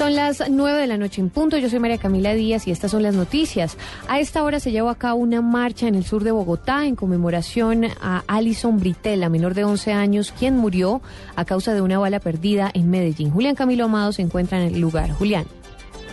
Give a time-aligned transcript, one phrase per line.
[0.00, 1.58] Son las 9 de la noche en punto.
[1.58, 3.76] Yo soy María Camila Díaz y estas son las noticias.
[4.08, 6.96] A esta hora se llevó a cabo una marcha en el sur de Bogotá en
[6.96, 11.02] conmemoración a Alison Britel, la menor de 11 años, quien murió
[11.36, 13.30] a causa de una bala perdida en Medellín.
[13.30, 15.10] Julián Camilo Amado se encuentra en el lugar.
[15.10, 15.44] Julián.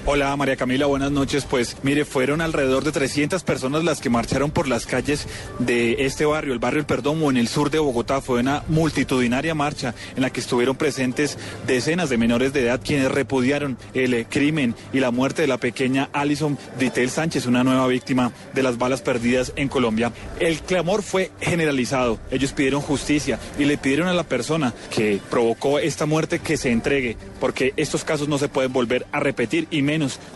[0.10, 1.44] Hola María Camila, buenas noches.
[1.44, 5.28] Pues mire, fueron alrededor de 300 personas las que marcharon por las calles
[5.60, 8.22] de este barrio, el barrio El Perdomo, en el sur de Bogotá.
[8.22, 13.12] Fue una multitudinaria marcha en la que estuvieron presentes decenas de menores de edad quienes
[13.12, 17.86] repudiaron el eh, crimen y la muerte de la pequeña Alison Britel Sánchez, una nueva
[17.88, 20.14] víctima de las balas perdidas en Colombia.
[20.40, 22.18] El clamor fue generalizado.
[22.32, 26.72] Ellos pidieron justicia y le pidieron a la persona que provocó esta muerte que se
[26.72, 29.82] entregue, porque estos casos no se pueden volver a repetir y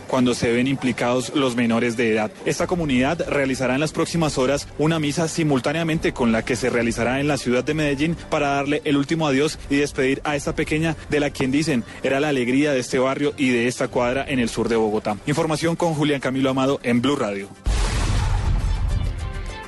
[0.08, 2.30] cuando se ven implicados los menores de edad.
[2.44, 7.20] Esta comunidad realizará en las próximas horas una misa simultáneamente con la que se realizará
[7.20, 10.96] en la ciudad de Medellín para darle el último adiós y despedir a esta pequeña
[11.10, 14.38] de la quien dicen era la alegría de este barrio y de esta cuadra en
[14.38, 15.16] el sur de Bogotá.
[15.26, 17.48] Información con Julián Camilo Amado en Blue Radio.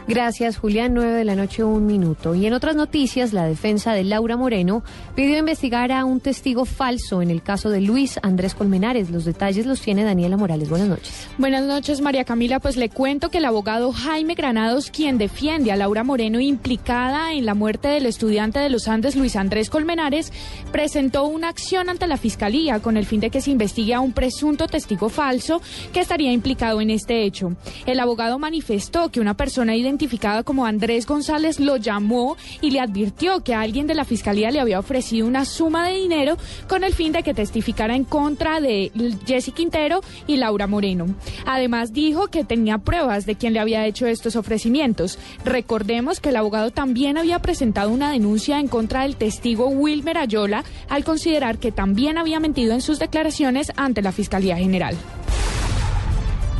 [0.06, 0.92] Gracias, Julián.
[0.92, 2.34] 9 de la noche, un minuto.
[2.34, 4.82] Y en otras noticias, la defensa de Laura Moreno
[5.14, 9.08] pidió investigar a un testigo falso en el caso de Luis Andrés Colmenares.
[9.08, 10.68] Los detalles los tiene Daniela Morales.
[10.68, 11.26] Buenas noches.
[11.38, 12.60] Buenas noches, María Camila.
[12.60, 17.46] Pues le cuento que el abogado Jaime Granados, quien defiende a Laura Moreno implicada en
[17.46, 20.34] la muerte del estudiante de los Andes, Luis Andrés Colmenares,
[20.70, 24.12] presentó una acción ante la Fiscalía con el fin de que se investigue a un
[24.12, 25.62] presunto testigo falso
[25.94, 27.56] que estaría implicado en este hecho.
[27.86, 32.80] El abogado manifestó que una persona identificada identificada como Andrés González lo llamó y le
[32.80, 36.36] advirtió que alguien de la fiscalía le había ofrecido una suma de dinero
[36.68, 38.90] con el fin de que testificara en contra de
[39.24, 41.06] Jesse Quintero y Laura Moreno.
[41.46, 45.18] Además dijo que tenía pruebas de quién le había hecho estos ofrecimientos.
[45.44, 50.64] Recordemos que el abogado también había presentado una denuncia en contra del testigo Wilmer Ayola
[50.88, 54.96] al considerar que también había mentido en sus declaraciones ante la Fiscalía General.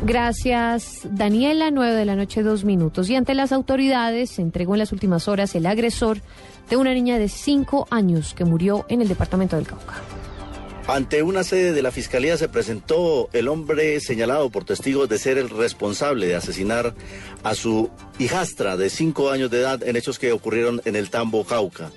[0.05, 1.71] Gracias, Daniela.
[1.71, 3.09] Nueve de la noche, dos minutos.
[3.09, 6.19] Y ante las autoridades se entregó en las últimas horas el agresor
[6.69, 9.95] de una niña de cinco años que murió en el departamento del Cauca.
[10.87, 15.39] Ante una sede de la Fiscalía se presentó el hombre señalado por testigos de ser
[15.39, 16.95] el responsable de asesinar
[17.43, 17.89] a su
[18.19, 21.91] hijastra de cinco años de edad en hechos que ocurrieron en el Tambo Cauca.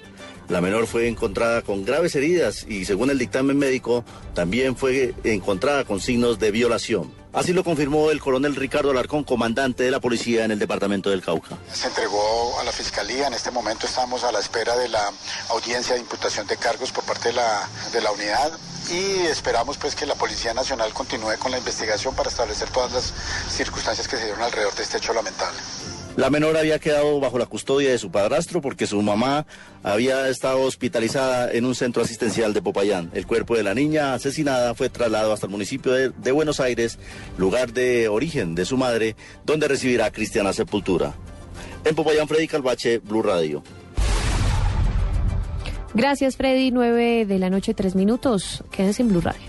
[0.49, 5.83] La menor fue encontrada con graves heridas y según el dictamen médico también fue encontrada
[5.83, 7.13] con signos de violación.
[7.33, 11.21] Así lo confirmó el coronel Ricardo Alarcón, comandante de la policía en el departamento del
[11.21, 11.57] Cauca.
[11.71, 13.27] Se entregó a la fiscalía.
[13.27, 15.11] En este momento estamos a la espera de la
[15.49, 18.57] audiencia de imputación de cargos por parte de la, de la unidad
[18.89, 23.13] y esperamos pues que la Policía Nacional continúe con la investigación para establecer todas las
[23.49, 25.59] circunstancias que se dieron alrededor de este hecho lamentable.
[26.17, 29.45] La menor había quedado bajo la custodia de su padrastro porque su mamá
[29.83, 33.11] había estado hospitalizada en un centro asistencial de Popayán.
[33.13, 36.97] El cuerpo de la niña asesinada fue trasladado hasta el municipio de, Buenos Aires,
[37.37, 41.13] lugar de origen de su madre, donde recibirá cristiana sepultura.
[41.85, 43.61] En Popayán, Freddy Calvache, Blue Radio.
[45.93, 46.71] Gracias, Freddy.
[46.71, 48.63] 9 de la noche, tres minutos.
[48.71, 49.41] Quédense en Blue Radio.